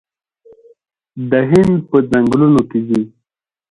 د 1.31 1.33
هند 1.49 1.73
په 1.89 1.97
ځنګلونو 2.09 2.61
کې 2.69 2.79
دي 2.87 3.01